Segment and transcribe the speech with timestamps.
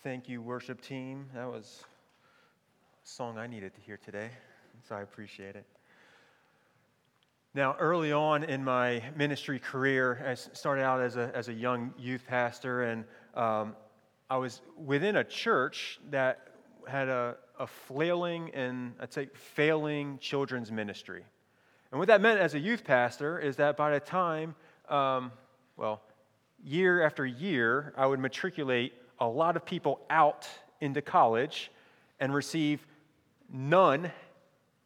[0.00, 1.26] Thank you, worship team.
[1.34, 1.84] That was
[3.04, 4.30] a song I needed to hear today,
[4.88, 5.64] so I appreciate it.
[7.54, 11.94] Now, early on in my ministry career, I started out as a, as a young
[11.98, 13.76] youth pastor, and um,
[14.28, 16.48] I was within a church that
[16.88, 21.22] had a, a flailing and I'd say failing children's ministry.
[21.92, 24.54] And what that meant as a youth pastor is that by the time,
[24.88, 25.30] um,
[25.76, 26.02] well,
[26.64, 30.48] year after year, I would matriculate a lot of people out
[30.80, 31.70] into college
[32.20, 32.86] and receive
[33.52, 34.10] none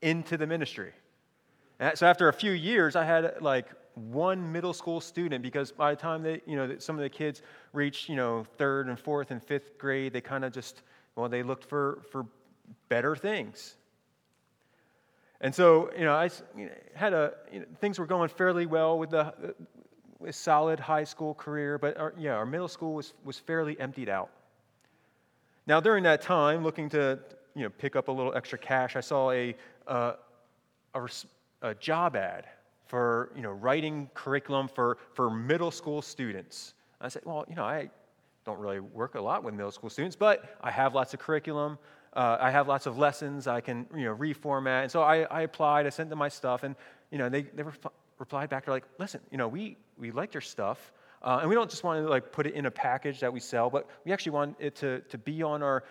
[0.02, 0.92] into the ministry.
[1.94, 6.00] So after a few years, I had like one middle school student because by the
[6.00, 9.42] time they, you know, some of the kids reached, you know, third and fourth and
[9.42, 10.82] fifth grade, they kind of just,
[11.16, 12.26] well, they looked for, for
[12.88, 13.76] better things.
[15.40, 16.30] And so, you know, I
[16.94, 19.54] had a, you know, things were going fairly well with the,
[20.24, 24.08] a solid high school career, but our, yeah, our middle school was, was fairly emptied
[24.08, 24.30] out.
[25.66, 27.18] Now, during that time, looking to,
[27.54, 29.54] you know, pick up a little extra cash, I saw a,
[29.86, 30.12] uh,
[30.94, 31.08] a,
[31.62, 32.46] a job ad
[32.86, 36.74] for you know, writing curriculum for, for middle school students.
[37.00, 37.90] I said, well, you know, I
[38.44, 41.78] don't really work a lot with middle school students, but I have lots of curriculum.
[42.12, 44.82] Uh, I have lots of lessons I can you know, reformat.
[44.82, 46.76] And so I, I applied, I sent them my stuff, and
[47.10, 47.64] you know, they, they
[48.18, 51.54] replied back, they're like, listen, you know, we, we like your stuff, uh, and we
[51.54, 54.12] don't just want to like put it in a package that we sell, but we
[54.12, 55.84] actually want it to, to be on our,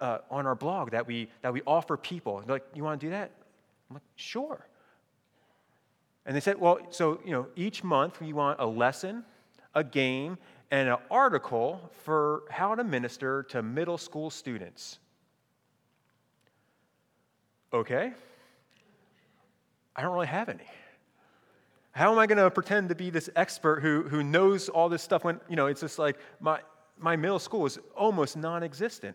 [0.00, 2.40] uh, on our blog that we, that we offer people.
[2.40, 3.30] They're like, you want to do that?
[3.90, 4.66] I'm like, sure.
[6.24, 9.24] And they said, well, so, you know, each month we want a lesson,
[9.74, 10.38] a game,
[10.70, 14.98] and an article for how to minister to middle school students.
[17.72, 18.12] Okay.
[19.94, 20.64] I don't really have any.
[21.92, 25.02] How am I going to pretend to be this expert who, who knows all this
[25.02, 26.58] stuff when, you know, it's just like my,
[26.98, 29.14] my middle school is almost non existent?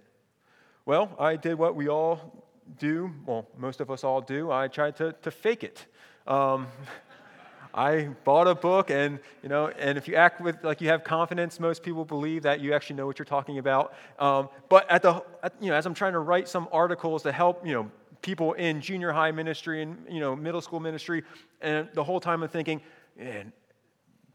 [0.86, 2.46] Well, I did what we all
[2.80, 4.52] do, well, most of us all do.
[4.52, 5.86] I tried to, to fake it.
[6.28, 6.68] Um,
[7.74, 11.04] I bought a book, and you know, and if you act with like you have
[11.04, 13.94] confidence, most people believe that you actually know what you're talking about.
[14.18, 17.32] Um, but at the, at, you know, as I'm trying to write some articles to
[17.32, 17.92] help, you know,
[18.28, 21.24] people in junior high ministry and you know middle school ministry,
[21.62, 22.82] and the whole time I'm thinking,
[23.18, 23.54] man,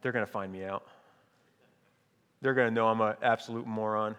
[0.00, 0.86] they're to find me out.
[2.40, 4.16] They're to know I'm an absolute moron.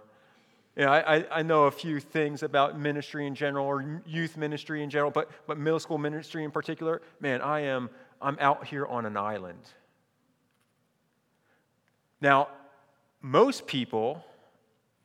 [0.78, 4.92] Know, I, I know a few things about ministry in general or youth ministry in
[4.92, 7.90] general, but, but middle school ministry in particular, man, I am
[8.22, 9.64] I'm out here on an island.
[12.22, 12.48] Now,
[13.22, 14.24] most people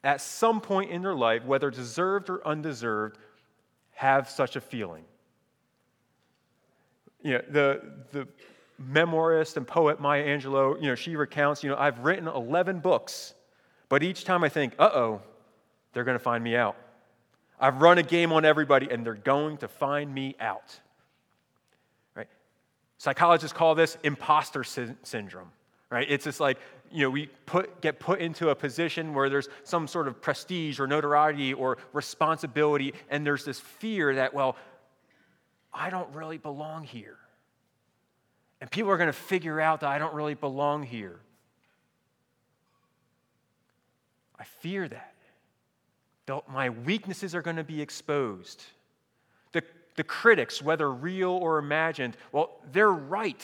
[0.04, 3.18] at some point in their life, whether deserved or undeserved,
[3.98, 5.03] have such a feeling.
[7.20, 7.82] You know, the,
[8.12, 8.28] the
[8.81, 13.34] memoirist and poet Maya Angelou, you know, she recounts, you know, I've written 11 books,
[13.88, 15.20] but each time I think, uh oh,
[15.92, 16.76] they're going to find me out.
[17.59, 20.78] I've run a game on everybody and they're going to find me out.
[22.15, 22.28] Right?
[22.98, 25.50] Psychologists call this imposter sy- syndrome.
[25.91, 26.06] Right?
[26.09, 26.59] It's just like,
[26.91, 30.81] you know, we put, get put into a position where there's some sort of prestige
[30.81, 34.56] or notoriety or responsibility, and there's this fear that, well,
[35.72, 37.19] I don't really belong here.
[38.60, 41.21] And people are going to figure out that I don't really belong here.
[44.38, 45.15] I fear that
[46.48, 48.62] my weaknesses are going to be exposed.
[49.53, 49.62] The,
[49.97, 53.43] the critics, whether real or imagined, well, they're right.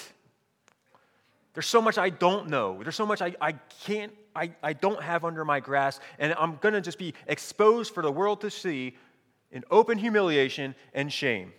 [1.54, 2.82] There's so much I don't know.
[2.82, 3.52] There's so much I, I
[3.84, 7.94] can't, I, I don't have under my grasp, and I'm going to just be exposed
[7.94, 8.96] for the world to see
[9.52, 11.52] in open humiliation and shame.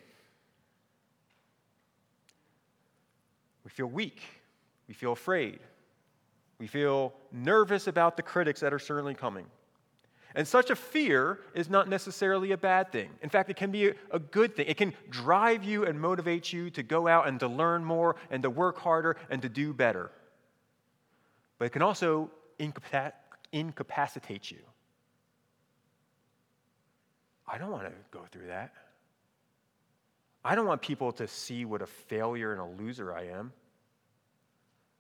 [3.64, 4.22] We feel weak.
[4.88, 5.60] We feel afraid.
[6.60, 9.46] We feel nervous about the critics that are certainly coming.
[10.36, 13.10] And such a fear is not necessarily a bad thing.
[13.22, 14.66] In fact, it can be a good thing.
[14.68, 18.44] It can drive you and motivate you to go out and to learn more and
[18.44, 20.12] to work harder and to do better.
[21.58, 24.60] But it can also incapacitate you.
[27.48, 28.74] I don't want to go through that.
[30.44, 33.54] I don't want people to see what a failure and a loser I am.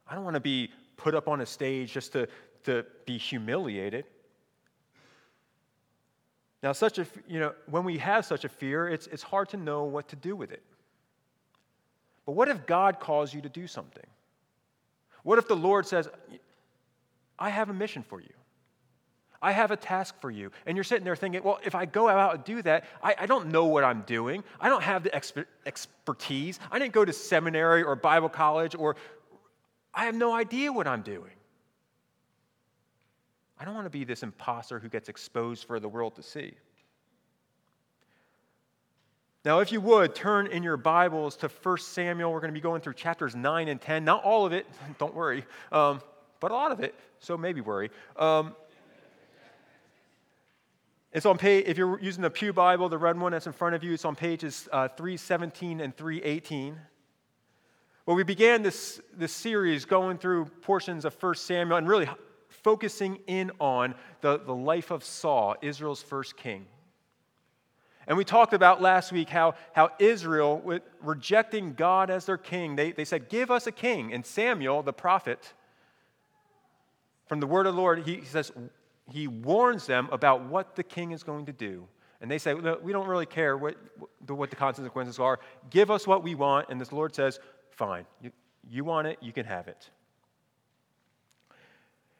[0.07, 2.29] I don't want to be put up on a stage just to,
[2.63, 4.05] to be humiliated.
[6.63, 9.57] Now, such a, you know, when we have such a fear, it's, it's hard to
[9.57, 10.63] know what to do with it.
[12.25, 14.05] But what if God calls you to do something?
[15.23, 16.09] What if the Lord says,
[17.37, 18.33] I have a mission for you?
[19.41, 20.51] I have a task for you.
[20.65, 23.25] And you're sitting there thinking, well, if I go out and do that, I, I
[23.27, 24.43] don't know what I'm doing.
[24.59, 26.59] I don't have the exper- expertise.
[26.71, 28.95] I didn't go to seminary or Bible college, or
[29.93, 31.34] I have no idea what I'm doing.
[33.59, 36.53] I don't want to be this imposter who gets exposed for the world to see.
[39.45, 42.33] Now, if you would, turn in your Bibles to 1 Samuel.
[42.33, 44.03] We're going to be going through chapters 9 and 10.
[44.03, 44.65] Not all of it,
[44.97, 46.01] don't worry, um,
[46.39, 47.91] but a lot of it, so maybe worry.
[48.17, 48.55] Um,
[51.13, 53.75] it's on page, if you're using the Pew Bible, the red one that's in front
[53.75, 56.77] of you, it's on pages uh, 317 and 318.
[58.05, 62.09] Well, we began this, this series going through portions of 1 Samuel and really
[62.65, 66.65] focusing in on the, the life of Saul, Israel's first king.
[68.07, 72.91] And we talked about last week how, how Israel, rejecting God as their king, they,
[72.91, 74.11] they said, Give us a king.
[74.13, 75.53] And Samuel, the prophet,
[77.27, 78.51] from the word of the Lord, he, he says,
[79.11, 81.87] he warns them about what the king is going to do.
[82.19, 83.75] And they say, We don't really care what,
[84.27, 85.39] what the consequences are.
[85.69, 86.69] Give us what we want.
[86.69, 87.39] And this Lord says,
[87.69, 88.07] Fine.
[88.23, 88.31] You,
[88.67, 89.91] you want it, you can have it.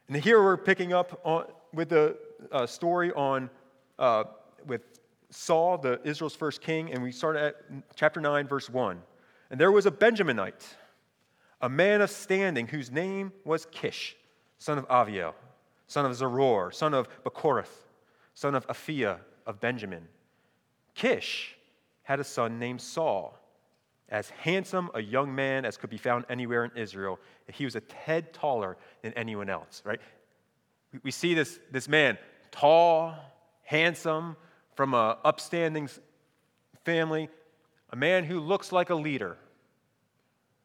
[0.08, 2.16] And here we're picking up on, with the
[2.52, 3.50] uh, story on
[3.98, 4.24] uh,
[4.66, 4.82] with
[5.30, 7.56] Saul, the Israel's first king, and we start at
[7.96, 9.00] chapter 9, verse 1.
[9.50, 10.64] And there was a Benjaminite,
[11.60, 14.16] a man of standing, whose name was Kish,
[14.58, 15.34] son of Aviel,
[15.88, 17.86] son of Zeror, son of Bechorath,
[18.34, 20.06] son of Aphiah of Benjamin.
[20.94, 21.56] Kish
[22.04, 23.36] had a son named Saul,
[24.08, 27.18] as handsome a young man as could be found anywhere in Israel.
[27.52, 30.00] He was a head taller than anyone else, right?
[31.02, 32.16] We see this, this man,
[32.50, 33.14] tall,
[33.64, 34.36] handsome,
[34.74, 35.88] from an upstanding
[36.84, 37.28] family,
[37.90, 39.36] a man who looks like a leader,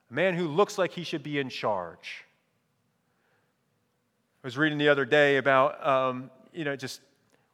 [0.10, 2.26] a man who looks like he should be in charge.
[4.44, 7.00] I was reading the other day about, um, you know, just,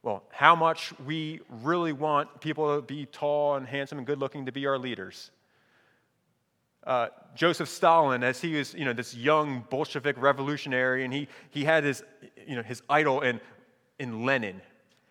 [0.02, 4.46] well, how much we really want people to be tall and handsome and good looking
[4.46, 5.30] to be our leaders.
[6.88, 11.62] Uh, Joseph Stalin, as he was, you know, this young Bolshevik revolutionary, and he, he
[11.62, 12.02] had his,
[12.46, 13.42] you know, his idol in,
[13.98, 14.62] in Lenin.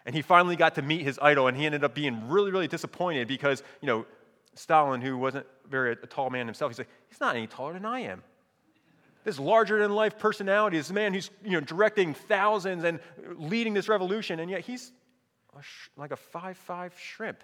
[0.04, 2.68] And he finally got to meet his idol, and he ended up being really, really
[2.68, 4.08] disappointed because, you know,
[4.56, 7.86] Stalin, who wasn't very a tall man himself, he's like, he's not any taller than
[7.86, 8.24] I am.
[9.24, 13.00] This larger than life personality, this man who's, you know, directing thousands and
[13.36, 14.92] leading this revolution, and yet he's
[15.96, 17.44] like a five-five shrimp.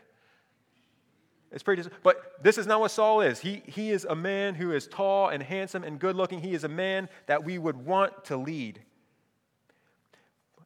[1.54, 3.40] It's pretty, but this is not what Saul is.
[3.40, 6.42] He, he is a man who is tall and handsome and good looking.
[6.42, 8.82] He is a man that we would want to lead.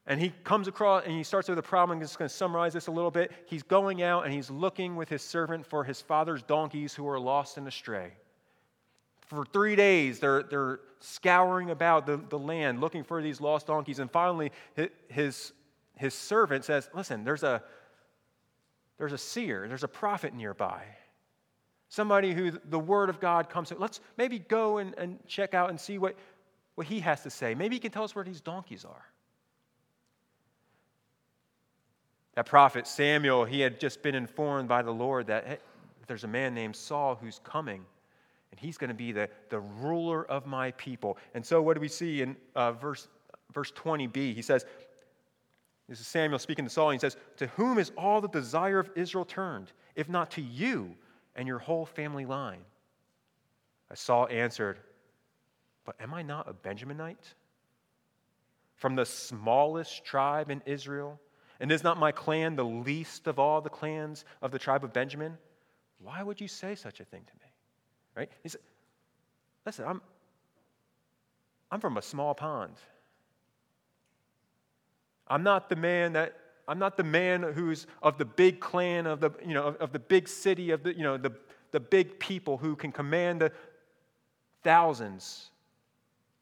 [0.09, 1.97] And he comes across and he starts with a problem.
[1.97, 3.33] I'm just going to summarize this a little bit.
[3.47, 7.19] He's going out and he's looking with his servant for his father's donkeys who are
[7.19, 8.13] lost and astray.
[9.25, 13.99] For three days, they're, they're scouring about the, the land looking for these lost donkeys.
[13.99, 14.53] And finally,
[15.09, 15.51] his,
[15.95, 17.61] his servant says, Listen, there's a,
[18.97, 20.83] there's a seer, there's a prophet nearby.
[21.89, 23.75] Somebody who the word of God comes to.
[23.77, 26.15] Let's maybe go and, and check out and see what,
[26.75, 27.55] what he has to say.
[27.55, 29.05] Maybe he can tell us where these donkeys are.
[32.35, 35.57] That prophet Samuel, he had just been informed by the Lord that hey,
[36.07, 37.85] there's a man named Saul who's coming,
[38.51, 41.17] and he's going to be the, the ruler of my people.
[41.33, 43.07] And so, what do we see in uh, verse,
[43.53, 44.33] verse 20b?
[44.35, 44.65] He says,
[45.87, 48.79] This is Samuel speaking to Saul, and he says, To whom is all the desire
[48.79, 50.95] of Israel turned, if not to you
[51.35, 52.59] and your whole family line?
[53.89, 54.79] As Saul answered,
[55.85, 57.33] But am I not a Benjaminite?
[58.75, 61.19] From the smallest tribe in Israel?
[61.59, 64.93] And is not my clan the least of all the clans of the tribe of
[64.93, 65.37] Benjamin?
[65.99, 67.51] Why would you say such a thing to me?
[68.15, 68.29] Right?
[68.43, 68.61] He said,
[69.65, 70.01] Listen, I'm,
[71.71, 72.73] I'm from a small pond.
[75.29, 76.35] I'm not the man that
[76.67, 79.91] I'm not the man who's of the big clan of the you know of, of
[79.93, 81.31] the big city of the you know the,
[81.71, 83.51] the big people who can command the
[84.63, 85.49] thousands.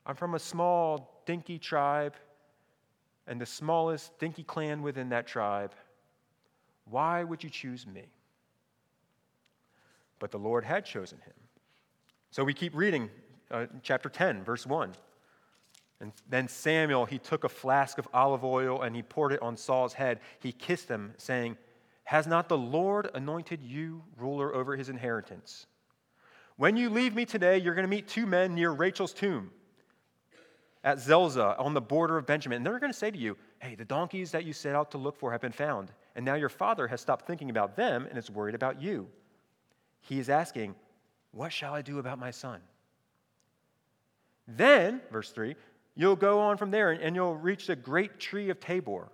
[0.05, 2.13] I'm from a small dinky tribe
[3.27, 5.73] and the smallest dinky clan within that tribe,
[6.89, 8.03] why would you choose me?
[10.19, 11.33] But the Lord had chosen him.
[12.31, 13.09] So we keep reading
[13.49, 14.93] uh, chapter 10, verse 1.
[16.01, 19.55] And then Samuel, he took a flask of olive oil and he poured it on
[19.55, 20.19] Saul's head.
[20.39, 21.57] He kissed him, saying,
[22.03, 25.67] Has not the Lord anointed you ruler over his inheritance?
[26.57, 29.51] When you leave me today, you're going to meet two men near Rachel's tomb
[30.83, 32.57] at Zelzah on the border of Benjamin.
[32.57, 34.97] And they're going to say to you, Hey, the donkeys that you set out to
[34.97, 35.91] look for have been found.
[36.15, 39.07] And now your father has stopped thinking about them and is worried about you.
[40.01, 40.75] He is asking,
[41.31, 42.61] What shall I do about my son?
[44.47, 45.55] Then, verse 3,
[45.95, 49.09] you'll go on from there and you'll reach the great tree of Tabor.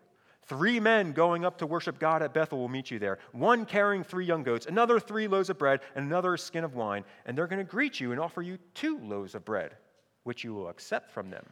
[0.52, 3.20] Three men going up to worship God at Bethel will meet you there.
[3.32, 7.06] One carrying three young goats, another three loaves of bread, and another skin of wine.
[7.26, 9.78] And they're going to greet you and offer you two loaves of bread,
[10.24, 11.46] which you will accept from them.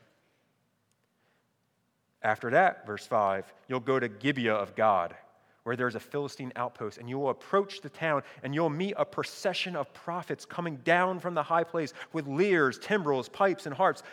[2.22, 5.16] After that, verse 5, you'll go to Gibeah of God,
[5.64, 9.06] where there's a Philistine outpost, and you will approach the town, and you'll meet a
[9.06, 14.04] procession of prophets coming down from the high place with lyres, timbrels, pipes, and harps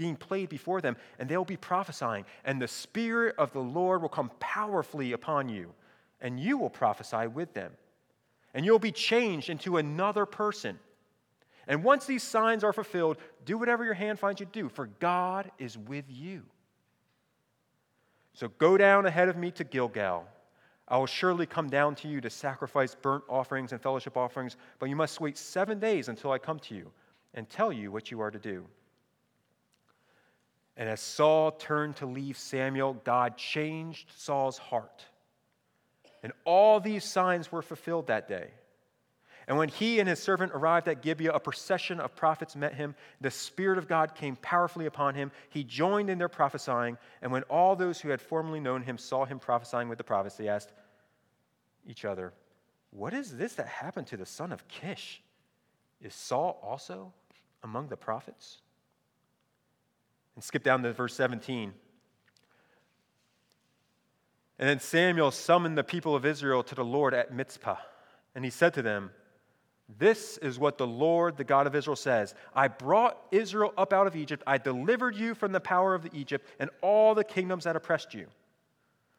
[0.00, 2.24] being played before them, and they'll be prophesying.
[2.46, 5.74] And the Spirit of the Lord will come powerfully upon you,
[6.22, 7.70] and you will prophesy with them.
[8.54, 10.78] And you'll be changed into another person.
[11.68, 14.86] And once these signs are fulfilled, do whatever your hand finds you to do, for
[15.00, 16.44] God is with you.
[18.32, 20.24] So go down ahead of me to Gilgal.
[20.88, 24.88] I will surely come down to you to sacrifice burnt offerings and fellowship offerings, but
[24.88, 26.90] you must wait seven days until I come to you
[27.34, 28.64] and tell you what you are to do.
[30.80, 35.04] And as Saul turned to leave Samuel, God changed Saul's heart.
[36.22, 38.48] And all these signs were fulfilled that day.
[39.46, 42.94] And when he and his servant arrived at Gibeah, a procession of prophets met him.
[43.20, 45.32] The Spirit of God came powerfully upon him.
[45.50, 46.96] He joined in their prophesying.
[47.20, 50.36] And when all those who had formerly known him saw him prophesying with the prophets,
[50.36, 50.72] they asked
[51.86, 52.32] each other,
[52.90, 55.20] What is this that happened to the son of Kish?
[56.00, 57.12] Is Saul also
[57.62, 58.62] among the prophets?
[60.40, 61.74] And skip down to verse 17.
[64.58, 67.76] And then Samuel summoned the people of Israel to the Lord at Mizpah.
[68.34, 69.10] And he said to them,
[69.98, 74.06] this is what the Lord, the God of Israel, says I brought Israel up out
[74.06, 74.42] of Egypt.
[74.46, 78.14] I delivered you from the power of the Egypt and all the kingdoms that oppressed
[78.14, 78.26] you.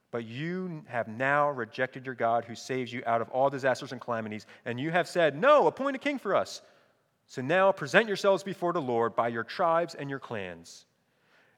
[0.10, 4.02] But you have now rejected your God who saves you out of all disasters and
[4.02, 4.48] calamities.
[4.66, 6.64] And you have said, No, appoint a king for us.
[7.28, 10.88] So now present yourselves before the Lord by your tribes and your clans.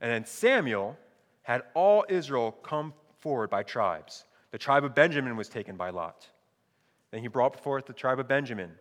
[0.04, 0.98] And then Samuel
[1.44, 4.26] had all Israel come forward by tribes.
[4.52, 6.28] The tribe of Benjamin was taken by Lot.
[7.12, 8.72] Then he brought forth the tribe of Benjamin.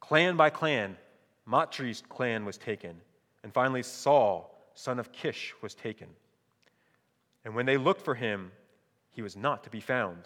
[0.00, 0.96] Clan by clan,
[1.44, 2.96] Matri's clan was taken.
[3.42, 6.08] And finally, Saul, son of Kish, was taken.
[7.44, 8.50] And when they looked for him,
[9.10, 10.22] he was not to be found.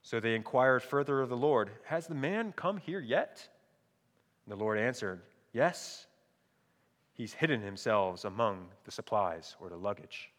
[0.00, 3.46] So they inquired further of the Lord, Has the man come here yet?
[4.46, 5.20] And the Lord answered,
[5.52, 6.06] Yes.
[7.20, 10.30] He's hidden himself among the supplies or the luggage.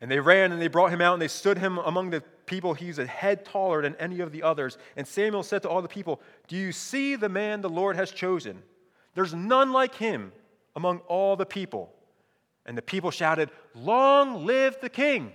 [0.00, 2.74] And they ran and they brought him out and they stood him among the people.
[2.74, 4.76] He's a head taller than any of the others.
[4.96, 8.10] And Samuel said to all the people, Do you see the man the Lord has
[8.10, 8.60] chosen?
[9.14, 10.32] There's none like him
[10.74, 11.94] among all the people.
[12.66, 15.32] And the people shouted, Long live the king!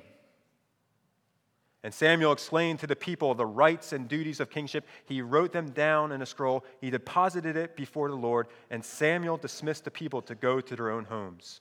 [1.84, 4.86] And Samuel explained to the people the rights and duties of kingship.
[5.06, 6.64] He wrote them down in a scroll.
[6.80, 10.92] He deposited it before the Lord, and Samuel dismissed the people to go to their
[10.92, 11.60] own homes.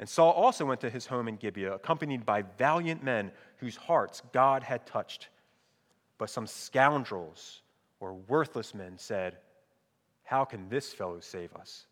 [0.00, 4.22] And Saul also went to his home in Gibeah, accompanied by valiant men whose hearts
[4.32, 5.28] God had touched.
[6.18, 7.62] But some scoundrels
[8.00, 9.38] or worthless men said,
[10.24, 11.86] How can this fellow save us?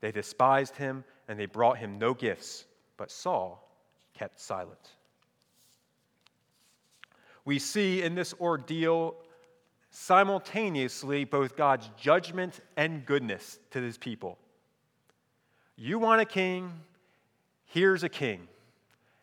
[0.00, 3.66] They despised him and they brought him no gifts, but Saul
[4.14, 4.90] kept silent.
[7.44, 9.16] We see in this ordeal
[9.90, 14.38] simultaneously both God's judgment and goodness to his people.
[15.76, 16.72] You want a king,
[17.66, 18.48] here's a king.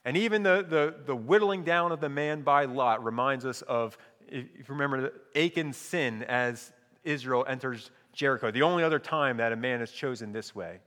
[0.06, 3.98] And even the, the, the whittling down of the man by Lot reminds us of,
[4.28, 6.72] if you remember, Achan's sin as
[7.04, 10.80] Israel enters Jericho, the only other time that a man is chosen this way.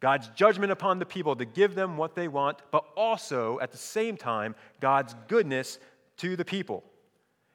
[0.00, 3.76] God's judgment upon the people to give them what they want, but also at the
[3.76, 5.78] same time, God's goodness
[6.20, 6.84] to the people.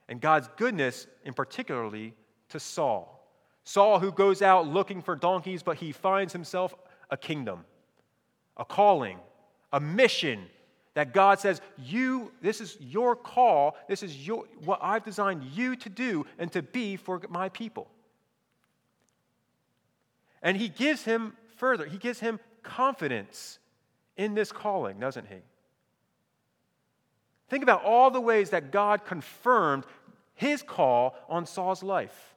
[0.08, 2.14] And God's goodness, in particularly,
[2.50, 3.12] to Saul.
[3.64, 6.76] Saul, who goes out looking for donkeys, but he finds himself
[7.10, 7.66] a kingdom
[8.58, 9.20] a calling,
[9.74, 10.46] a mission
[10.94, 15.76] that God says, You, this is your call, this is your, what I've designed you
[15.76, 17.90] to do and to be for my people.
[20.42, 23.60] And he gives him further, he gives him confidence
[24.16, 25.42] in this calling, doesn't he?
[27.50, 29.86] Think about all the ways that God confirmed
[30.34, 32.36] his call on Saul's life.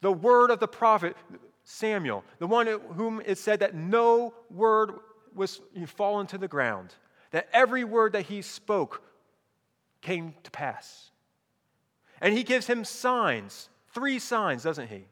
[0.00, 1.16] The word of the prophet,
[1.64, 4.92] Samuel, the one whom it said that no word
[5.34, 6.94] was fallen to the ground,
[7.30, 9.02] that every word that he spoke
[10.00, 11.10] came to pass.
[12.20, 15.04] And he gives him signs, three signs, doesn't he?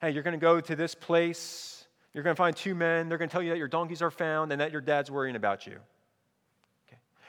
[0.00, 1.86] Hey, you're going to go to this place.
[2.14, 3.08] You're going to find two men.
[3.08, 5.36] They're going to tell you that your donkeys are found and that your dad's worrying
[5.36, 5.78] about you.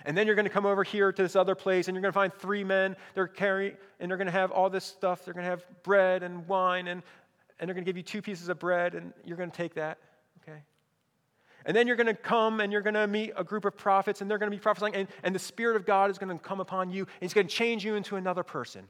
[0.05, 2.11] And then you're going to come over here to this other place and you're going
[2.11, 2.95] to find three men.
[3.13, 5.25] They're carrying, and they're going to have all this stuff.
[5.25, 7.03] They're going to have bread and wine, and,
[7.59, 9.73] and they're going to give you two pieces of bread, and you're going to take
[9.75, 9.97] that,
[10.41, 10.59] okay?
[11.65, 14.21] And then you're going to come and you're going to meet a group of prophets,
[14.21, 16.43] and they're going to be prophesying, and, and the Spirit of God is going to
[16.43, 18.87] come upon you, and He's going to change you into another person.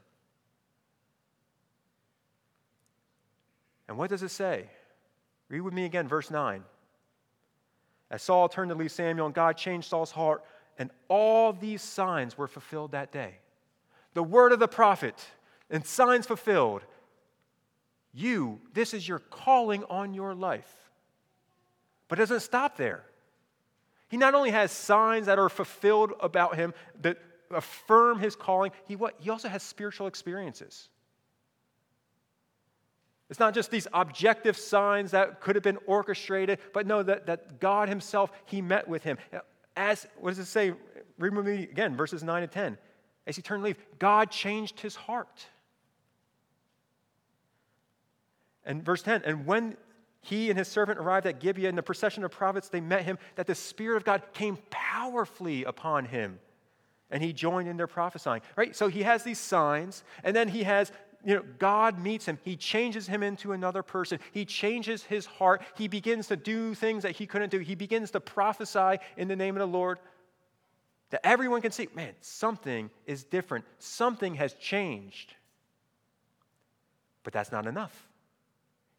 [3.87, 4.69] And what does it say?
[5.49, 6.63] Read with me again, verse 9.
[8.11, 10.43] As Saul turned to leave Samuel, and God changed Saul's heart,
[10.79, 13.35] and all these signs were fulfilled that day.
[14.13, 15.13] The word of the prophet
[15.69, 16.81] and signs fulfilled.
[18.13, 20.73] You, this is your calling on your life.
[22.07, 23.03] But it doesn't stop there.
[24.07, 27.17] He not only has signs that are fulfilled about him that
[27.51, 30.89] affirm his calling, he, what, he also has spiritual experiences.
[33.29, 37.59] It's not just these objective signs that could have been orchestrated, but no, that, that
[37.59, 39.19] God Himself, He met with him.
[39.79, 40.73] As, what does it say?
[41.17, 42.77] Read with me again, verses 9 and 10.
[43.25, 45.45] As he turned to leave, God changed his heart.
[48.65, 49.77] And verse 10, and when
[50.19, 53.17] he and his servant arrived at Gibeah in the procession of prophets, they met him,
[53.35, 56.39] that the Spirit of God came powerfully upon him.
[57.09, 58.41] And he joined in their prophesying.
[58.57, 58.75] Right?
[58.75, 60.91] So he has these signs, and then he has,
[61.25, 62.39] you know, God meets him.
[62.43, 64.19] He changes him into another person.
[64.31, 65.61] He changes his heart.
[65.75, 67.59] He begins to do things that he couldn't do.
[67.59, 69.99] He begins to prophesy in the name of the Lord.
[71.09, 73.65] That everyone can see, man, something is different.
[73.79, 75.33] Something has changed.
[77.23, 78.07] But that's not enough.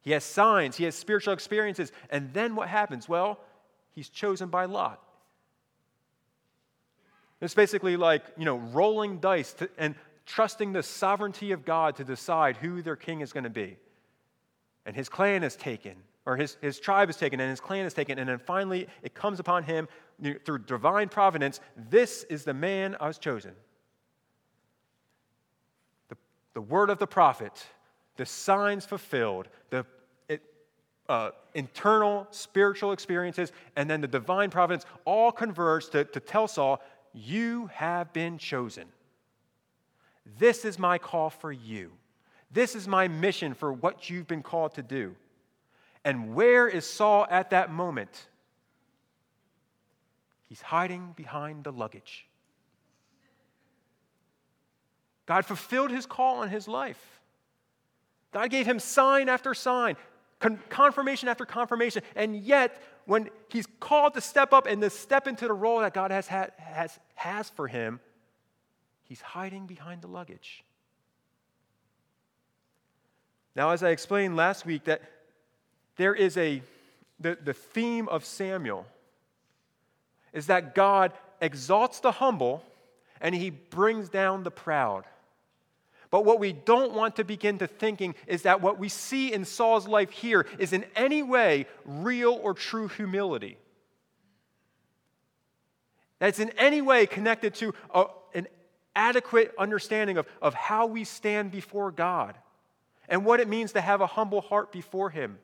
[0.02, 1.92] He has signs, he has spiritual experiences.
[2.10, 3.08] And then what happens?
[3.08, 3.38] Well,
[3.94, 5.00] he's chosen by Lot.
[7.40, 9.94] It's basically like, you know, rolling dice to, and
[10.30, 13.76] trusting the sovereignty of God to decide who their king is going to be.
[14.86, 17.92] And his clan is taken, or his, his tribe is taken, and his clan is
[17.92, 18.18] taken.
[18.18, 19.88] And then finally, it comes upon him
[20.44, 23.52] through divine providence this is the man I was chosen.
[26.08, 26.16] The,
[26.54, 27.66] the word of the prophet
[28.16, 29.86] the signs fulfilled, the
[31.08, 36.82] uh, internal spiritual experiences, and then the divine providence all converge to, to tell Saul,
[37.12, 38.84] You have been chosen.
[40.38, 41.92] This is my call for you.
[42.50, 45.14] This is my mission for what you've been called to do.
[46.04, 48.26] And where is Saul at that moment?
[50.48, 52.26] He's hiding behind the luggage.
[55.26, 57.20] God fulfilled his call in his life.
[58.32, 59.96] God gave him sign after sign,
[60.40, 62.02] con- confirmation after confirmation.
[62.16, 65.94] And yet, when he's called to step up and to step into the role that
[65.94, 68.00] God has, has, has for him,
[69.10, 70.62] he's hiding behind the luggage.
[73.56, 75.02] Now, as I explained last week, that
[75.96, 76.62] there is a,
[77.18, 78.86] the, the theme of Samuel
[80.32, 82.62] is that God exalts the humble
[83.20, 85.02] and he brings down the proud.
[86.12, 89.44] But what we don't want to begin to thinking is that what we see in
[89.44, 93.58] Saul's life here is in any way real or true humility.
[96.20, 98.04] That's in any way connected to a,
[98.94, 102.36] adequate understanding of, of how we stand before God
[103.08, 105.38] and what it means to have a humble heart before Him.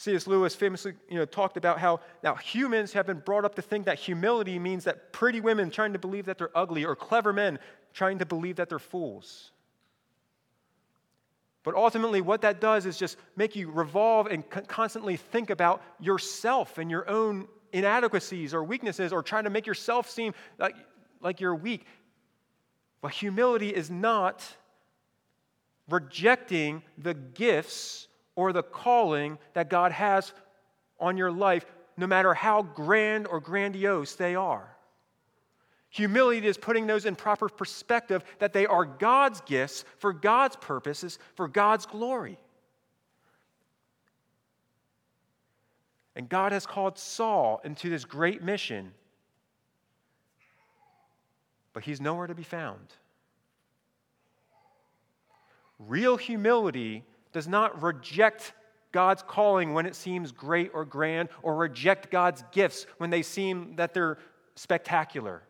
[0.00, 0.26] C.S.
[0.26, 3.84] Lewis famously you know, talked about how now humans have been brought up to think
[3.84, 7.58] that humility means that pretty women trying to believe that they're ugly or clever men
[7.92, 9.50] trying to believe that they're fools.
[11.62, 16.78] But ultimately, what that does is just make you revolve and constantly think about yourself
[16.78, 20.74] and your own inadequacies or weaknesses or trying to make yourself seem like,
[21.20, 21.86] like you're weak.
[23.00, 24.44] But humility is not
[25.88, 30.32] rejecting the gifts or the calling that God has
[30.98, 34.76] on your life, no matter how grand or grandiose they are.
[35.90, 41.18] Humility is putting those in proper perspective that they are God's gifts for God's purposes,
[41.34, 42.38] for God's glory.
[46.16, 48.92] And God has called Saul into this great mission,
[51.72, 52.94] but he's nowhere to be found.
[55.78, 58.52] Real humility does not reject
[58.92, 63.76] God's calling when it seems great or grand, or reject God's gifts when they seem
[63.76, 64.18] that they're
[64.56, 65.42] spectacular.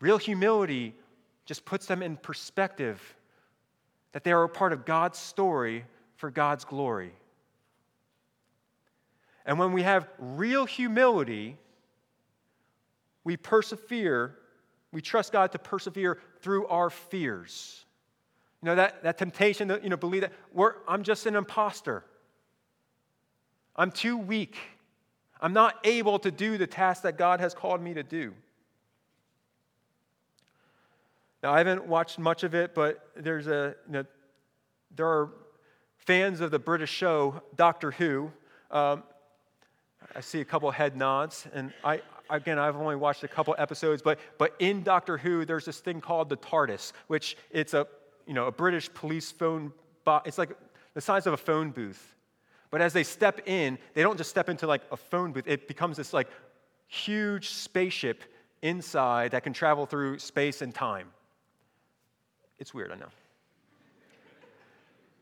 [0.00, 0.94] Real humility
[1.46, 3.00] just puts them in perspective
[4.10, 5.84] that they are a part of God's story
[6.16, 7.12] for God's glory.
[9.44, 11.56] And when we have real humility,
[13.24, 14.36] we persevere,
[14.92, 17.84] we trust God to persevere through our fears.
[18.62, 20.32] You know, that, that temptation to you know, believe that
[20.86, 22.04] I'm just an imposter.
[23.74, 24.56] I'm too weak.
[25.40, 28.34] I'm not able to do the task that God has called me to do.
[31.42, 34.04] Now, I haven't watched much of it, but there's a, you know,
[34.94, 35.30] there are
[35.96, 38.30] fans of the British show Doctor Who.
[38.70, 39.02] Um,
[40.14, 44.02] I see a couple head nods, and I, again, I've only watched a couple episodes,
[44.02, 47.86] but, but in Doctor Who, there's this thing called the TARDIS, which it's a
[48.26, 49.72] you know, a British police phone
[50.04, 50.28] box.
[50.28, 50.56] It's like
[50.94, 52.14] the size of a phone booth.
[52.70, 55.68] But as they step in, they don't just step into like a phone booth, it
[55.68, 56.28] becomes this like
[56.86, 58.22] huge spaceship
[58.62, 61.08] inside that can travel through space and time.
[62.58, 63.08] It's weird, I know.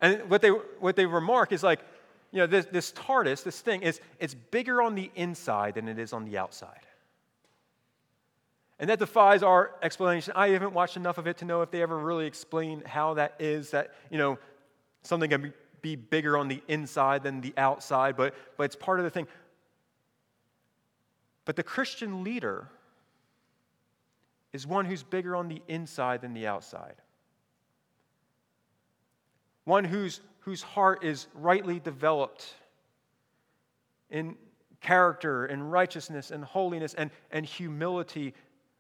[0.03, 1.81] And what they, what they remark is like,
[2.33, 5.99] you know, this, this TARDIS, this thing, is it's bigger on the inside than it
[5.99, 6.87] is on the outside.
[8.79, 10.33] And that defies our explanation.
[10.37, 13.35] I haven't watched enough of it to know if they ever really explain how that
[13.39, 14.39] is that, you know,
[15.03, 19.05] something can be bigger on the inside than the outside, but, but it's part of
[19.05, 19.27] the thing.
[21.45, 22.69] But the Christian leader
[24.53, 26.95] is one who's bigger on the inside than the outside.
[29.65, 32.55] One whose, whose heart is rightly developed
[34.11, 34.37] in
[34.81, 38.35] character and righteousness and holiness and, and humility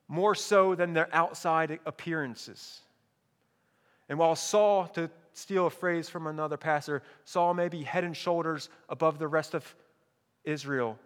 [0.08, 2.80] more so than their outside appearances.
[4.08, 8.16] And while Saul, to steal a phrase from another pastor, Saul may be head and
[8.16, 9.74] shoulders above the rest of
[10.44, 10.98] Israel,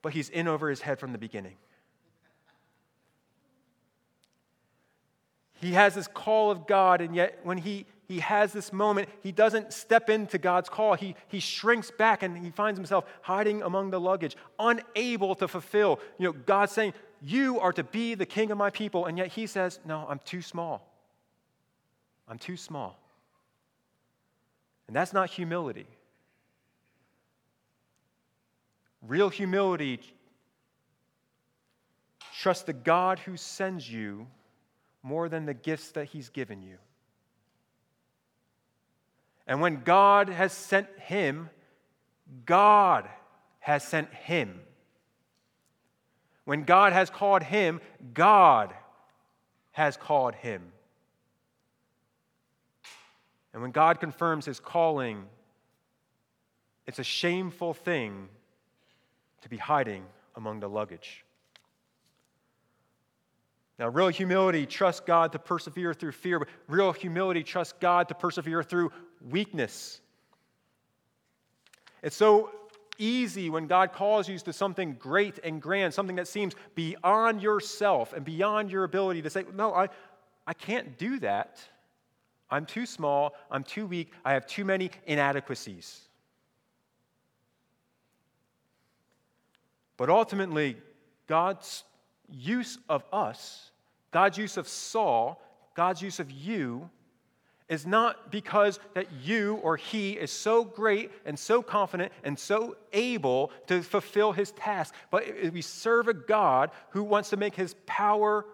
[0.00, 1.56] but he's in over his head from the beginning.
[5.60, 9.32] He has this call of God, and yet when he, he has this moment, he
[9.32, 10.94] doesn't step into God's call.
[10.94, 15.98] He, he shrinks back and he finds himself hiding among the luggage, unable to fulfill.
[16.18, 19.06] You know, God saying, you are to be the king of my people.
[19.06, 20.86] And yet he says, No, I'm too small.
[22.28, 22.98] I'm too small.
[24.86, 25.86] And that's not humility.
[29.02, 30.00] Real humility
[32.40, 34.26] trusts the God who sends you
[35.02, 36.76] more than the gifts that he's given you.
[39.46, 41.50] And when God has sent him,
[42.44, 43.08] God
[43.60, 44.60] has sent him.
[46.44, 47.80] When God has called him,
[48.14, 48.74] God
[49.72, 50.62] has called him.
[53.52, 55.24] And when God confirms his calling,
[56.86, 58.28] it's a shameful thing
[59.42, 60.04] to be hiding
[60.34, 61.24] among the luggage.
[63.78, 68.14] Now, real humility trusts God to persevere through fear, but real humility trusts God to
[68.14, 70.00] persevere through weakness.
[72.02, 72.50] It's so
[72.98, 78.12] easy when God calls you to something great and grand, something that seems beyond yourself
[78.12, 79.88] and beyond your ability to say, No, I,
[80.46, 81.60] I can't do that.
[82.50, 83.34] I'm too small.
[83.50, 84.12] I'm too weak.
[84.24, 86.02] I have too many inadequacies.
[89.96, 90.76] But ultimately,
[91.26, 91.84] God's
[92.30, 93.70] use of us,
[94.10, 95.42] God's use of Saul,
[95.74, 96.88] God's use of you,
[97.68, 102.76] is not because that you or he is so great and so confident and so
[102.92, 107.74] able to fulfill his task, but we serve a God who wants to make his
[107.86, 108.46] power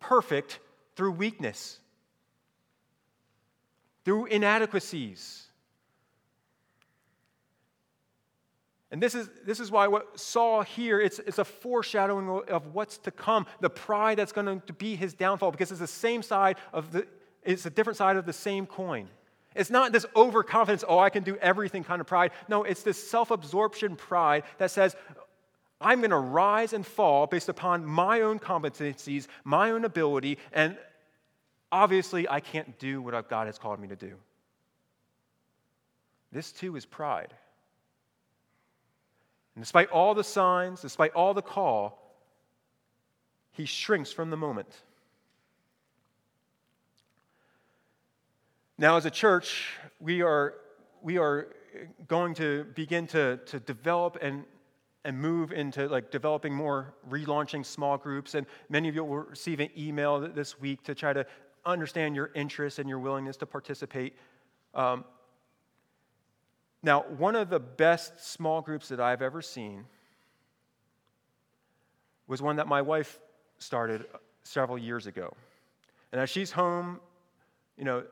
[0.00, 0.60] perfect
[0.96, 1.78] through weakness,
[4.04, 5.42] through inadequacies.
[8.90, 12.96] And this is, this is why what Saul here, it's, it's a foreshadowing of what's
[12.98, 16.56] to come, the pride that's going to be his downfall, because it's the same side
[16.72, 17.06] of the,
[17.44, 19.08] it's a different side of the same coin.
[19.54, 22.32] It's not this overconfidence, oh, I can do everything kind of pride.
[22.48, 24.96] No, it's this self absorption pride that says,
[25.80, 30.76] I'm going to rise and fall based upon my own competencies, my own ability, and
[31.70, 34.14] obviously I can't do what God has called me to do.
[36.32, 37.32] This too is pride.
[39.54, 42.00] And despite all the signs, despite all the call,
[43.52, 44.68] he shrinks from the moment.
[48.76, 49.68] Now, as a church,
[50.00, 50.54] we are,
[51.00, 51.48] we are
[52.08, 54.44] going to begin to, to develop and,
[55.04, 58.34] and move into like developing more relaunching small groups.
[58.34, 61.24] And many of you will receive an email this week to try to
[61.64, 64.16] understand your interest and your willingness to participate.
[64.74, 65.04] Um,
[66.82, 69.84] now, one of the best small groups that I've ever seen
[72.26, 73.20] was one that my wife
[73.58, 74.04] started
[74.42, 75.32] several years ago.
[76.10, 76.98] And as she's home,
[77.78, 78.02] you know,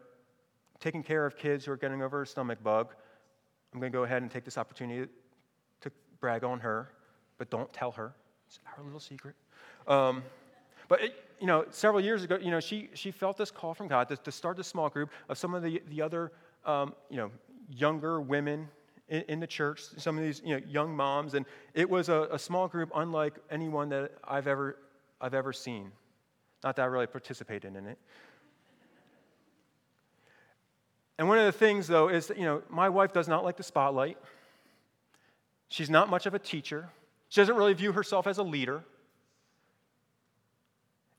[0.83, 2.93] taking care of kids who are getting over a stomach bug,
[3.73, 5.11] I'm going to go ahead and take this opportunity
[5.81, 5.91] to
[6.21, 6.91] brag on her,
[7.39, 8.13] but don't tell her.
[8.47, 9.35] It's our little secret.
[9.87, 10.23] Um,
[10.89, 13.89] but, it, you know, several years ago, you know, she, she felt this call from
[13.89, 16.33] God to, to start a small group of some of the, the other,
[16.67, 17.31] um, you know,
[17.71, 18.69] younger women
[19.09, 21.35] in, in, the church, some of these, you know, young moms.
[21.35, 24.77] And it was a, a small group unlike anyone that I've ever,
[25.21, 25.93] I've ever seen.
[26.65, 27.99] Not that I really participated in it.
[31.19, 33.57] And one of the things, though, is that, you know, my wife does not like
[33.57, 34.19] the spotlight.
[35.69, 36.89] She's not much of a teacher.
[37.29, 38.83] She doesn't really view herself as a leader.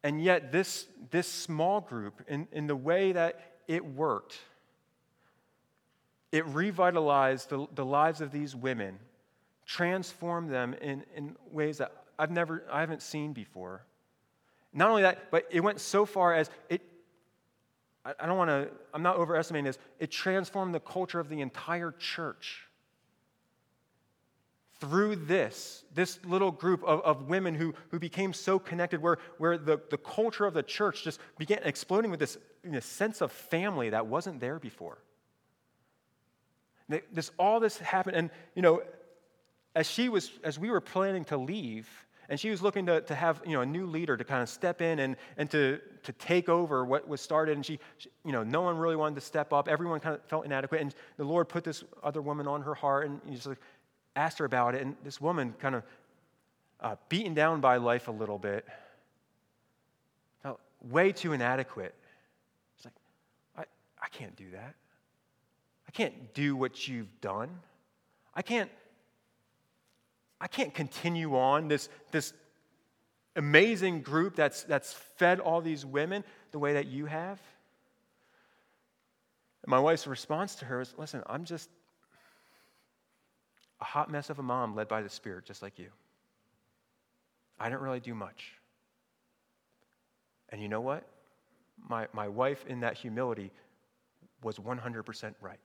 [0.03, 4.37] And yet, this, this small group, in, in the way that it worked,
[6.31, 8.99] it revitalized the, the lives of these women,
[9.65, 13.83] transformed them in, in ways that I've never, I haven't seen before.
[14.73, 16.81] Not only that, but it went so far as it,
[18.05, 21.91] I don't want to, I'm not overestimating this, it transformed the culture of the entire
[21.91, 22.67] church
[24.81, 29.57] through this, this little group of, of women who, who became so connected, where, where
[29.57, 33.31] the, the culture of the church just began exploding with this you know, sense of
[33.31, 34.97] family that wasn't there before.
[37.13, 38.83] This, all this happened, and you know,
[39.73, 41.89] as she was, as we were planning to leave,
[42.33, 44.49] and she was looking to, to have you know, a new leader to kind of
[44.49, 47.55] step in and, and to, to take over what was started.
[47.55, 49.67] And she, she, you know, no one really wanted to step up.
[49.67, 50.81] Everyone kind of felt inadequate.
[50.81, 53.05] And the Lord put this other woman on her heart.
[53.05, 53.59] And he's like,
[54.15, 55.83] asked her about it, and this woman, kind of
[56.79, 58.65] uh, beaten down by life a little bit,
[60.41, 61.93] felt way too inadequate.
[62.77, 62.95] She's like,
[63.55, 63.61] I,
[64.03, 64.73] I can't do that.
[65.87, 67.59] I can't do what you've done.
[68.33, 68.71] I can't,
[70.43, 72.33] I can't continue on this, this
[73.37, 77.39] amazing group that's, that's fed all these women the way that you have.
[79.63, 81.69] And my wife's response to her is, listen, I'm just,
[83.79, 85.87] a hot mess of a mom led by the Spirit, just like you.
[87.57, 88.51] I didn't really do much.
[90.49, 91.07] And you know what?
[91.87, 93.49] My, my wife, in that humility,
[94.41, 95.59] was 100% right.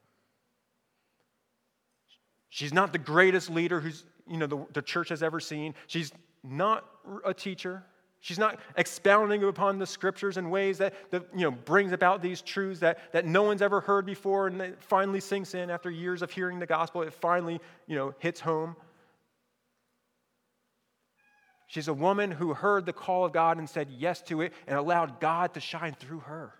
[2.48, 5.74] She's not the greatest leader who's, you know, the, the church has ever seen.
[5.86, 6.12] She's
[6.42, 6.84] not
[7.24, 7.84] a teacher.
[8.20, 12.42] She's not expounding upon the scriptures in ways that, that you know, brings about these
[12.42, 16.20] truths that, that no one's ever heard before and it finally sinks in after years
[16.20, 17.02] of hearing the gospel.
[17.02, 18.74] It finally you know, hits home.
[21.68, 24.76] She's a woman who heard the call of God and said yes to it and
[24.76, 26.54] allowed God to shine through her.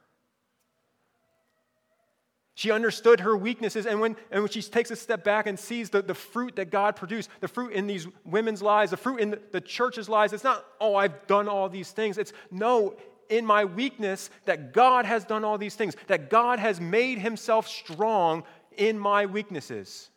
[2.59, 5.90] She understood her weaknesses, and when, and when she takes a step back and sees
[5.90, 9.31] the, the fruit that God produced, the fruit in these women's lives, the fruit in
[9.31, 12.18] the, the church's lives, it's not, oh, I've done all these things.
[12.18, 12.97] It's, no,
[13.29, 17.68] in my weakness, that God has done all these things, that God has made himself
[17.68, 18.42] strong
[18.77, 20.11] in my weaknesses.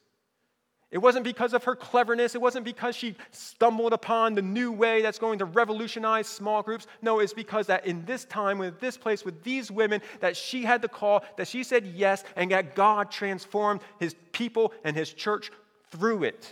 [0.92, 2.36] It wasn't because of her cleverness.
[2.36, 6.86] It wasn't because she stumbled upon the new way that's going to revolutionize small groups.
[7.02, 10.64] No, it's because that in this time, with this place, with these women, that she
[10.64, 15.14] had the call, that she said yes, and that God transformed his people and his
[15.14, 15.50] church
[15.92, 16.52] through it.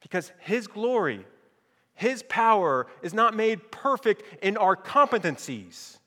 [0.00, 1.26] Because his glory,
[1.94, 5.98] his power is not made perfect in our competencies.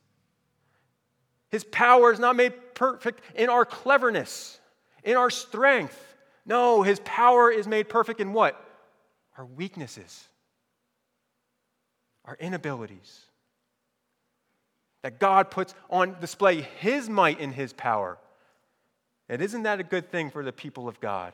[1.49, 4.61] His power is not made perfect in our cleverness
[5.03, 5.99] in our strength.
[6.45, 8.59] No, his power is made perfect in what?
[9.37, 10.27] Our weaknesses,
[12.25, 13.21] our inabilities.
[15.01, 18.17] That God puts on display his might and his power.
[19.27, 21.33] And isn't that a good thing for the people of God?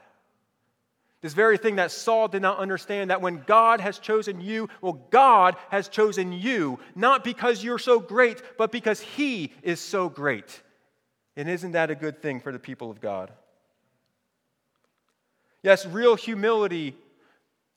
[1.22, 5.06] This very thing that Saul did not understand that when God has chosen you, well,
[5.10, 10.62] God has chosen you, not because you're so great, but because He is so great.
[11.36, 13.32] And isn't that a good thing for the people of God?
[15.64, 16.96] Yes, real humility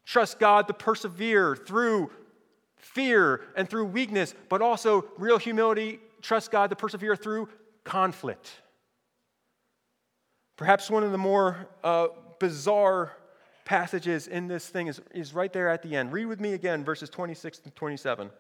[0.05, 2.11] Trust God to persevere through
[2.77, 7.49] fear and through weakness, but also real humility Trust God to persevere through
[7.83, 8.49] conflict.
[10.57, 13.13] Perhaps one of the more uh, bizarre
[13.65, 16.13] passages in this thing is, is right there at the end.
[16.13, 18.31] Read with me again, verses 26 to 27.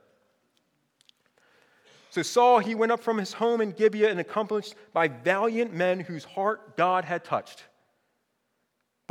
[2.11, 5.98] So Saul, he went up from his home in Gibeah and accomplished by valiant men
[5.98, 7.64] whose heart God had touched.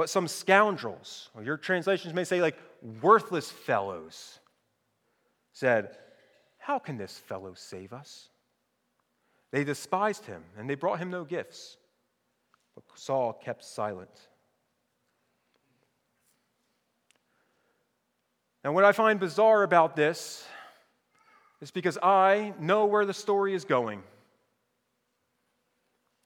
[0.02, 2.58] But some scoundrels, or your translations may say like
[3.04, 4.40] worthless fellows,
[5.54, 5.96] said,
[6.58, 8.30] How can this fellow save us?
[9.52, 11.78] They despised him, and they brought him no gifts.
[12.74, 14.10] But Saul kept silent.
[18.64, 20.44] Now, what I find bizarre about this
[21.62, 24.02] is because I know where the story is going.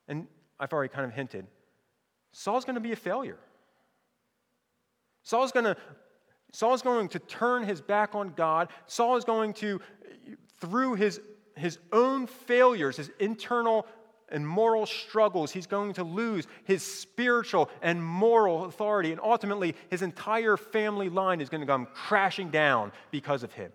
[0.08, 0.28] And
[0.62, 1.46] I've already kind of hinted
[2.32, 3.38] Saul's going to be a failure.
[5.26, 5.76] Saul's going to
[6.54, 8.70] Saul's going to turn his back on God.
[8.86, 9.82] Saul is going to,
[10.62, 11.20] through his,
[11.58, 13.86] his own failures, his internal
[14.30, 19.12] and moral struggles, he's going to lose his spiritual and moral authority.
[19.12, 23.72] And ultimately, his entire family line is going to come crashing down because of him.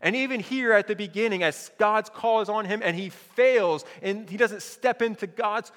[0.00, 3.84] And even here at the beginning, as God's call is on him and he fails
[4.02, 5.72] and he doesn't step into God's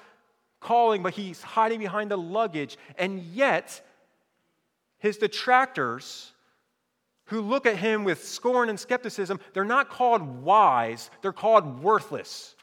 [0.60, 2.76] calling, but he's hiding behind the luggage.
[2.96, 3.80] And yet,
[4.98, 6.32] his detractors,
[7.26, 12.54] who look at him with scorn and skepticism, they're not called wise, they're called worthless.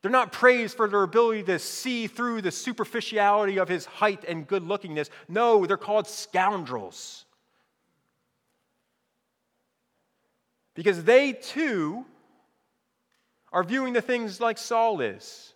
[0.00, 4.46] They're not praised for their ability to see through the superficiality of his height and
[4.46, 5.10] good lookingness.
[5.28, 7.24] No, they're called scoundrels.
[10.74, 12.04] Because they too
[13.52, 15.51] are viewing the things like Saul is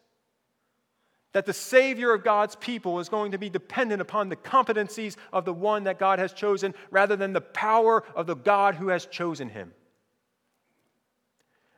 [1.36, 5.44] that the Savior of God's people is going to be dependent upon the competencies of
[5.44, 9.04] the one that God has chosen rather than the power of the God who has
[9.04, 9.74] chosen him.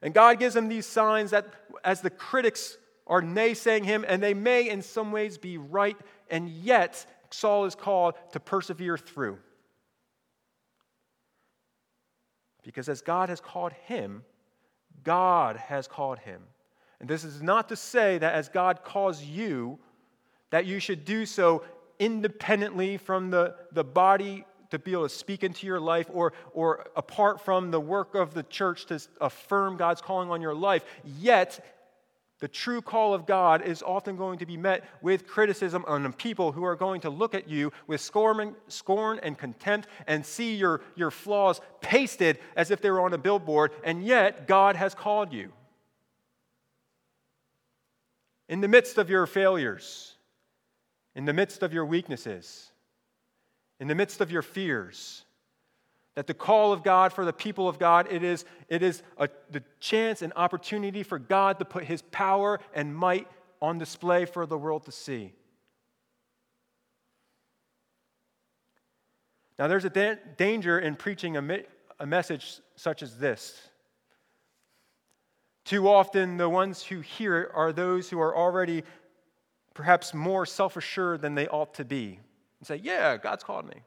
[0.01, 4.33] And God gives him these signs that, as the critics are naysaying him, and they
[4.33, 5.97] may in some ways be right,
[6.31, 9.38] and yet Saul is called to persevere through.
[12.62, 14.23] Because as God has called him,
[15.03, 16.42] God has called him.
[17.00, 19.78] And this is not to say that as God calls you,
[20.50, 21.64] that you should do so
[21.98, 26.87] independently from the, the body to be able to speak into your life or, or
[26.96, 30.84] apart from the work of the church to affirm God's calling on your life.
[31.04, 31.64] Yet,
[32.40, 36.52] the true call of God is often going to be met with criticism on people
[36.52, 40.54] who are going to look at you with scorn and, scorn and contempt and see
[40.54, 44.94] your, your flaws pasted as if they were on a billboard, and yet God has
[44.94, 45.52] called you.
[48.48, 50.16] In the midst of your failures,
[51.14, 52.70] in the midst of your weaknesses,
[53.80, 55.24] in the midst of your fears,
[56.14, 59.28] that the call of God for the people of God, it is, it is a,
[59.50, 63.28] the chance and opportunity for God to put his power and might
[63.61, 65.32] on display for the world to see.
[69.58, 71.66] Now, there's a da- danger in preaching a, mi-
[71.98, 73.67] a message such as this.
[75.68, 78.85] Too often, the ones who hear it are those who are already
[79.74, 82.18] perhaps more self assured than they ought to be
[82.59, 83.83] and say, Yeah, God's called me.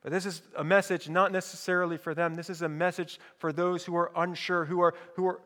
[0.00, 2.36] But this is a message not necessarily for them.
[2.36, 5.42] This is a message for those who are unsure, who, are, who, are,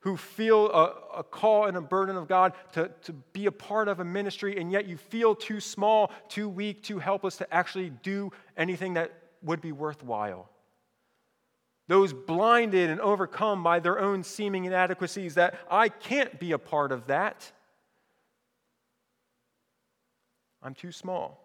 [0.00, 3.86] who feel a, a call and a burden of God to, to be a part
[3.86, 7.90] of a ministry, and yet you feel too small, too weak, too helpless to actually
[8.02, 10.50] do anything that would be worthwhile.
[11.90, 16.92] Those blinded and overcome by their own seeming inadequacies, that I can't be a part
[16.92, 17.50] of that.
[20.62, 21.42] I'm too small.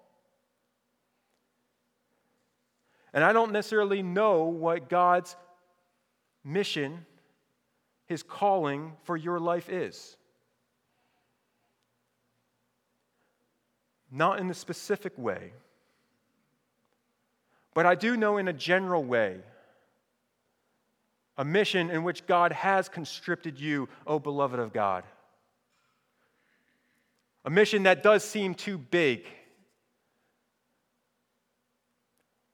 [3.12, 5.36] And I don't necessarily know what God's
[6.44, 7.08] mission,
[8.06, 10.16] his calling for your life is.
[14.12, 15.54] Not in a specific way,
[17.74, 19.40] but I do know in a general way
[21.38, 25.04] a mission in which God has conscripted you, O beloved of God.
[27.44, 29.26] A mission that does seem too big.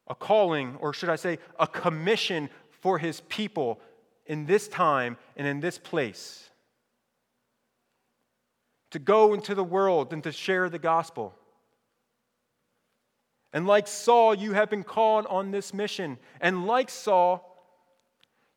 [0.08, 2.50] A calling, or should I say, a commission
[2.82, 3.80] for his people
[4.26, 6.50] in this time and in this place.
[8.92, 11.34] To go into the world and to share the gospel.
[13.54, 16.18] And like Saul, you have been called on this mission.
[16.42, 17.51] And like Saul,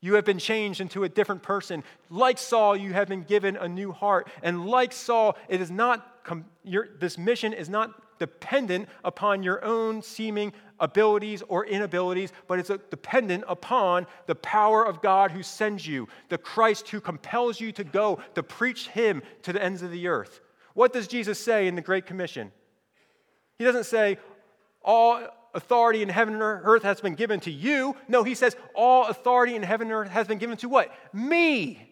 [0.04, 1.82] you have been changed into a different person.
[2.10, 4.28] Like Saul, you have been given a new heart.
[4.42, 6.06] And like Saul, it is not
[6.62, 12.70] your, this mission is not dependent upon your own seeming abilities or inabilities, but it's
[12.90, 17.82] dependent upon the power of God who sends you, the Christ who compels you to
[17.82, 20.42] go to preach Him to the ends of the earth.
[20.74, 22.52] What does Jesus say in the Great Commission?
[23.58, 24.18] He doesn't say,
[24.82, 27.96] All authority in heaven and earth has been given to you.
[28.08, 30.92] No, he says, All authority in heaven and earth has been given to what?
[31.12, 31.90] Me.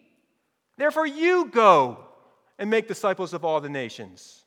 [0.77, 1.99] Therefore, you go
[2.59, 4.45] and make disciples of all the nations.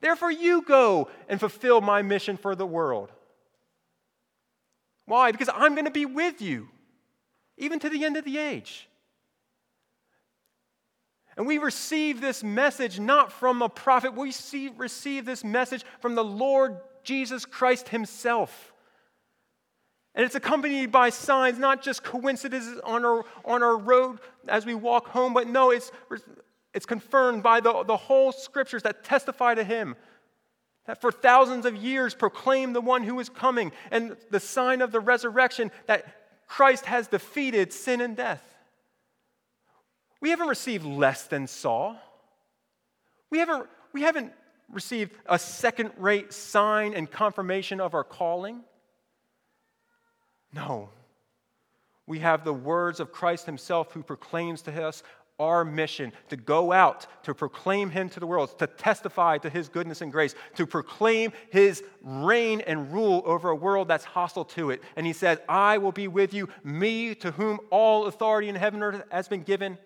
[0.00, 3.12] Therefore, you go and fulfill my mission for the world.
[5.06, 5.32] Why?
[5.32, 6.68] Because I'm going to be with you,
[7.58, 8.88] even to the end of the age.
[11.36, 16.14] And we receive this message not from a prophet, we see, receive this message from
[16.14, 16.78] the Lord
[17.10, 18.72] Jesus Christ Himself.
[20.14, 24.74] And it's accompanied by signs, not just coincidences on our, on our road as we
[24.74, 25.90] walk home, but no, it's,
[26.72, 29.96] it's confirmed by the, the whole scriptures that testify to Him.
[30.86, 34.92] That for thousands of years proclaim the one who is coming and the sign of
[34.92, 38.44] the resurrection that Christ has defeated sin and death.
[40.20, 41.96] We haven't received less than Saul.
[43.30, 44.32] We haven't, we haven't
[44.72, 48.62] received a second rate sign and confirmation of our calling?
[50.52, 50.90] No.
[52.06, 55.02] We have the words of Christ Himself who proclaims to us
[55.38, 59.68] our mission to go out, to proclaim Him to the world, to testify to His
[59.68, 64.70] goodness and grace, to proclaim His reign and rule over a world that's hostile to
[64.70, 64.82] it.
[64.96, 68.82] And He says, I will be with you, me to whom all authority in heaven
[68.82, 69.78] and earth has been given.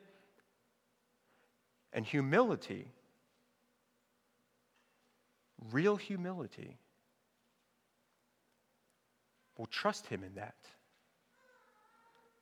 [1.92, 2.88] and humility,
[5.72, 6.78] real humility,
[9.56, 10.54] we'll trust Him in that.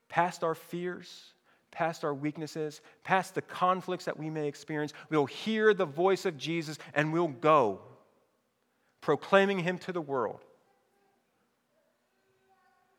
[0.09, 1.33] Past our fears,
[1.71, 6.37] past our weaknesses, past the conflicts that we may experience, we'll hear the voice of
[6.37, 7.81] Jesus and we'll go,
[9.01, 10.41] proclaiming Him to the world.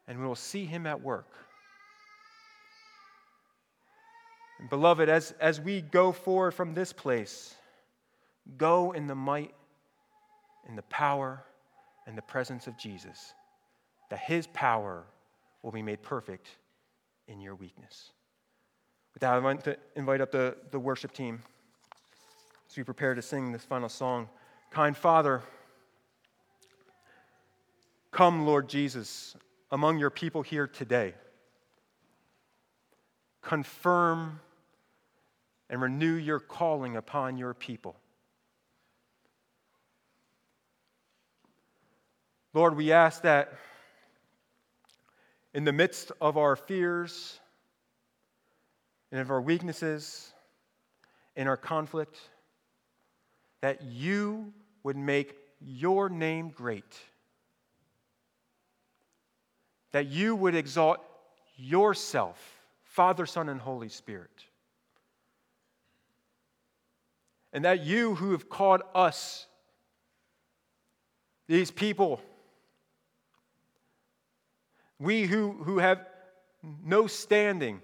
[0.08, 1.32] And we will see Him at work.
[4.60, 7.54] And beloved, as, as we go forward from this place,
[8.58, 9.54] go in the might,
[10.68, 11.44] in the power,
[12.06, 13.34] and the presence of Jesus,
[14.10, 15.04] that His power
[15.62, 16.48] will be made perfect
[17.28, 18.12] in your weakness.
[19.14, 21.42] With that, I want to invite up the, the worship team
[22.70, 24.28] as we prepare to sing this final song.
[24.72, 25.42] Kind Father,
[28.12, 29.36] come, Lord Jesus,
[29.72, 31.14] among your people here today.
[33.42, 34.40] Confirm
[35.70, 37.96] and renew your calling upon your people.
[42.54, 43.54] Lord, we ask that
[45.54, 47.40] in the midst of our fears,
[49.14, 50.34] and of our weaknesses,
[51.36, 52.18] in our conflict,
[53.62, 54.52] that you
[54.82, 57.00] would make your name great.
[59.92, 61.00] That you would exalt
[61.56, 62.40] yourself,
[62.84, 64.46] Father, Son, and Holy Spirit.
[67.54, 69.46] And that you who have called us,
[71.48, 72.20] these people,
[75.04, 76.06] we who, who have
[76.84, 77.82] no standing,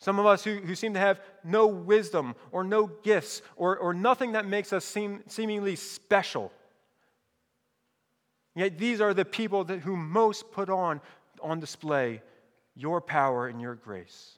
[0.00, 3.94] some of us who, who seem to have no wisdom or no gifts or, or
[3.94, 6.52] nothing that makes us seem seemingly special.
[8.54, 11.00] Yet these are the people that, who most put on,
[11.40, 12.20] on display
[12.74, 14.36] your power and your grace.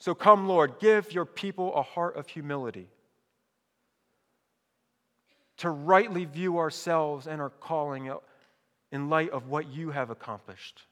[0.00, 2.88] So come, Lord, give your people a heart of humility
[5.58, 8.08] to rightly view ourselves and our calling
[8.92, 10.82] in light of what you have accomplished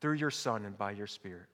[0.00, 1.48] through your Son and by your Spirit.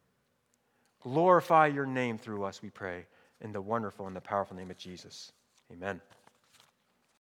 [1.02, 3.06] Glorify your name through us, we pray,
[3.40, 5.32] in the wonderful and the powerful name of Jesus.
[5.72, 6.00] Amen.